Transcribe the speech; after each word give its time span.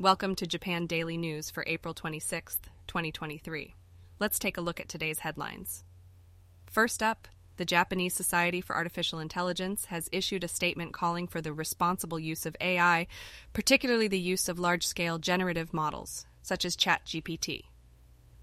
Welcome 0.00 0.34
to 0.36 0.46
Japan 0.46 0.86
Daily 0.86 1.18
News 1.18 1.50
for 1.50 1.62
April 1.66 1.92
26th, 1.92 2.70
2023. 2.86 3.74
Let's 4.18 4.38
take 4.38 4.56
a 4.56 4.62
look 4.62 4.80
at 4.80 4.88
today's 4.88 5.18
headlines. 5.18 5.84
First 6.64 7.02
up, 7.02 7.28
the 7.58 7.66
Japanese 7.66 8.14
Society 8.14 8.62
for 8.62 8.74
Artificial 8.74 9.18
Intelligence 9.18 9.84
has 9.84 10.08
issued 10.10 10.42
a 10.42 10.48
statement 10.48 10.94
calling 10.94 11.26
for 11.26 11.42
the 11.42 11.52
responsible 11.52 12.18
use 12.18 12.46
of 12.46 12.56
AI, 12.62 13.08
particularly 13.52 14.08
the 14.08 14.18
use 14.18 14.48
of 14.48 14.58
large 14.58 14.86
scale 14.86 15.18
generative 15.18 15.74
models, 15.74 16.24
such 16.40 16.64
as 16.64 16.78
ChatGPT. 16.78 17.64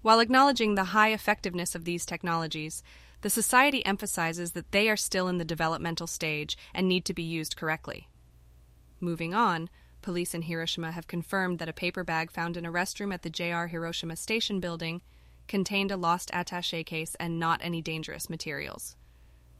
While 0.00 0.20
acknowledging 0.20 0.76
the 0.76 0.84
high 0.94 1.12
effectiveness 1.12 1.74
of 1.74 1.84
these 1.84 2.06
technologies, 2.06 2.84
the 3.22 3.30
Society 3.30 3.84
emphasizes 3.84 4.52
that 4.52 4.70
they 4.70 4.88
are 4.88 4.96
still 4.96 5.26
in 5.26 5.38
the 5.38 5.44
developmental 5.44 6.06
stage 6.06 6.56
and 6.72 6.86
need 6.86 7.04
to 7.06 7.14
be 7.14 7.24
used 7.24 7.56
correctly. 7.56 8.06
Moving 9.00 9.34
on, 9.34 9.68
police 10.02 10.34
in 10.34 10.42
Hiroshima 10.42 10.92
have 10.92 11.06
confirmed 11.06 11.58
that 11.58 11.68
a 11.68 11.72
paper 11.72 12.04
bag 12.04 12.30
found 12.30 12.56
in 12.56 12.64
a 12.64 12.72
restroom 12.72 13.12
at 13.12 13.22
the 13.22 13.30
JR 13.30 13.66
Hiroshima 13.66 14.16
Station 14.16 14.60
building 14.60 15.00
contained 15.46 15.90
a 15.90 15.96
lost 15.96 16.30
attache 16.32 16.84
case 16.84 17.16
and 17.18 17.38
not 17.38 17.60
any 17.62 17.80
dangerous 17.82 18.30
materials. 18.30 18.96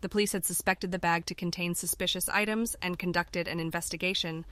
The 0.01 0.09
police 0.09 0.33
had 0.33 0.45
suspected 0.45 0.93
the 0.93 0.99
bag 0.99 1.27
to 1.27 1.35
contain 1.35 1.75
suspicious 1.75 2.29
items 2.29 2.77
and 2.81 2.99
conducted 2.99 3.49
an 3.49 3.59
investigation. 3.59 4.45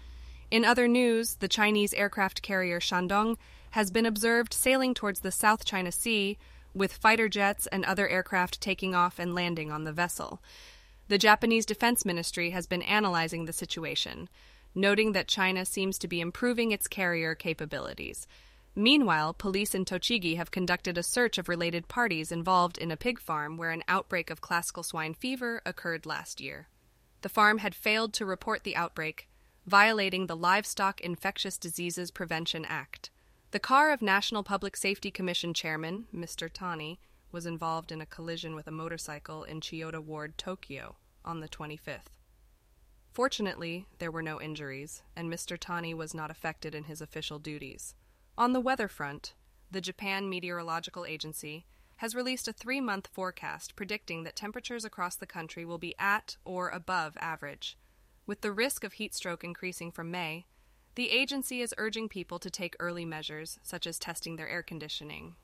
In 0.51 0.65
other 0.65 0.89
news, 0.89 1.35
the 1.35 1.49
Chinese 1.49 1.95
aircraft 1.95 2.43
carrier 2.43 2.80
Shandong 2.80 3.37
has 3.71 3.91
been 3.91 4.07
observed 4.07 4.53
sailing 4.53 4.95
towards 4.95 5.21
the 5.21 5.30
South 5.30 5.65
China 5.65 5.93
Sea 5.93 6.39
with 6.75 6.93
fighter 6.93 7.29
jets 7.29 7.66
and 7.69 7.85
other 7.85 8.09
aircraft 8.09 8.61
taking 8.61 8.95
off 8.95 9.19
and 9.19 9.35
landing 9.35 9.71
on 9.71 9.85
the 9.85 9.93
vessel. 9.93 10.43
The 11.09 11.19
Japanese 11.19 11.66
Defense 11.66 12.05
Ministry 12.05 12.51
has 12.51 12.66
been 12.66 12.83
analyzing 12.83 13.45
the 13.45 13.53
situation, 13.53 14.29
noting 14.77 15.12
that 15.12 15.27
China 15.27 15.65
seems 15.65 15.98
to 15.98 16.07
be 16.07 16.21
improving 16.21 16.71
its 16.71 16.87
carrier 16.87 17.35
capabilities. 17.35 18.29
Meanwhile, 18.75 19.33
police 19.33 19.75
in 19.75 19.87
Tochigi 19.87 20.37
have 20.37 20.51
conducted 20.51 20.99
a 20.99 21.02
search 21.02 21.38
of 21.38 21.49
related 21.49 21.88
parties 21.88 22.30
involved 22.30 22.77
in 22.77 22.91
a 22.91 22.97
pig 22.97 23.19
farm 23.19 23.57
where 23.57 23.71
an 23.71 23.82
outbreak 23.88 24.29
of 24.29 24.43
classical 24.43 24.82
swine 24.82 25.15
fever 25.15 25.63
occurred 25.65 26.04
last 26.04 26.43
year. 26.43 26.69
The 27.23 27.30
farm 27.30 27.59
had 27.59 27.74
failed 27.74 28.13
to 28.15 28.27
report 28.27 28.65
the 28.65 28.77
outbreak, 28.77 29.29
violating 29.66 30.27
the 30.27 30.37
Livestock 30.37 31.01
Infectious 31.01 31.57
Diseases 31.57 32.10
Prevention 32.10 32.66
Act. 32.66 33.09
The 33.52 33.59
car 33.59 33.91
of 33.91 34.02
National 34.02 34.43
Public 34.43 34.77
Safety 34.77 35.10
Commission 35.10 35.54
Chairman, 35.54 36.04
Mr. 36.15 36.51
Tani, 36.52 37.01
was 37.32 37.47
involved 37.47 37.91
in 37.91 38.02
a 38.02 38.07
collision 38.07 38.54
with 38.54 38.66
a 38.66 38.71
motorcycle 38.73 39.43
in 39.43 39.60
Chiyoda 39.60 40.01
Ward, 40.01 40.37
Tokyo, 40.37 40.97
on 41.24 41.41
the 41.41 41.49
25th. 41.49 42.13
Fortunately, 43.17 43.87
there 43.99 44.11
were 44.11 44.21
no 44.21 44.43
injuries, 44.43 45.03
and 45.17 45.33
Mr. 45.33 45.57
Tani 45.59 45.95
was 45.95 46.13
not 46.13 46.31
affected 46.31 46.75
in 46.75 46.85
his 46.85 47.01
official 47.01 47.39
duties. 47.39 47.95
On 48.37 48.53
the 48.53 48.61
weather 48.61 48.89
front, 48.89 49.33
the 49.71 49.81
Japan 49.81 50.29
Meteorological 50.29 51.07
Agency 51.07 51.65
has 51.97 52.15
released 52.15 52.47
a 52.47 52.53
three 52.53 52.79
month 52.79 53.07
forecast 53.07 53.75
predicting 53.75 54.25
that 54.25 54.37
temperatures 54.37 54.85
across 54.85 55.17
the 55.17 55.27
country 55.27 55.65
will 55.65 55.79
be 55.79 55.95
at 55.99 56.37
or 56.45 56.69
above 56.69 57.17
average. 57.19 57.79
With 58.27 58.43
the 58.43 58.53
risk 58.53 58.85
of 58.85 58.93
heat 58.93 59.15
stroke 59.15 59.43
increasing 59.43 59.91
from 59.91 60.11
May, 60.11 60.45
the 60.95 61.09
agency 61.09 61.63
is 61.63 61.75
urging 61.79 62.11
people 62.11 62.39
to 62.39 62.51
take 62.51 62.77
early 62.79 63.07
measures, 63.07 63.59
such 63.63 63.87
as 63.87 63.99
testing 63.99 64.37
their 64.37 64.50
air 64.50 64.62
conditioning. 64.62 65.37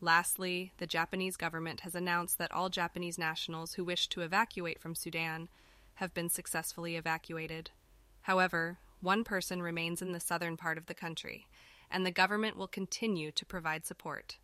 Lastly, 0.00 0.72
the 0.78 0.88
Japanese 0.88 1.36
government 1.36 1.82
has 1.82 1.94
announced 1.94 2.38
that 2.38 2.50
all 2.50 2.68
Japanese 2.68 3.16
nationals 3.16 3.74
who 3.74 3.84
wish 3.84 4.08
to 4.08 4.22
evacuate 4.22 4.80
from 4.80 4.96
Sudan 4.96 5.48
have 6.02 6.12
been 6.12 6.28
successfully 6.28 6.96
evacuated. 6.96 7.70
However, 8.22 8.78
one 9.00 9.22
person 9.22 9.62
remains 9.62 10.02
in 10.02 10.10
the 10.10 10.18
southern 10.18 10.56
part 10.56 10.76
of 10.76 10.86
the 10.86 10.94
country 10.94 11.46
and 11.92 12.04
the 12.04 12.10
government 12.10 12.56
will 12.56 12.66
continue 12.66 13.30
to 13.30 13.46
provide 13.46 13.86
support. 13.86 14.38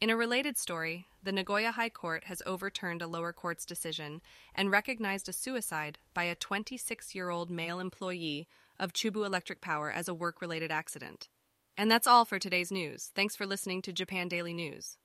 In 0.00 0.10
a 0.10 0.16
related 0.16 0.58
story, 0.58 1.06
the 1.22 1.30
Nagoya 1.30 1.70
High 1.70 1.88
Court 1.88 2.24
has 2.24 2.42
overturned 2.44 3.00
a 3.00 3.06
lower 3.06 3.32
court's 3.32 3.64
decision 3.64 4.20
and 4.56 4.72
recognized 4.72 5.28
a 5.28 5.32
suicide 5.32 5.98
by 6.14 6.24
a 6.24 6.34
26 6.34 7.14
year 7.14 7.30
old 7.30 7.48
male 7.48 7.78
employee 7.78 8.48
of 8.80 8.92
Chubu 8.92 9.24
Electric 9.24 9.60
Power 9.60 9.92
as 9.92 10.08
a 10.08 10.14
work 10.14 10.40
related 10.40 10.72
accident. 10.72 11.28
And 11.76 11.88
that's 11.88 12.08
all 12.08 12.24
for 12.24 12.40
today's 12.40 12.72
news. 12.72 13.12
Thanks 13.14 13.36
for 13.36 13.46
listening 13.46 13.82
to 13.82 13.92
Japan 13.92 14.26
Daily 14.26 14.52
News. 14.52 14.96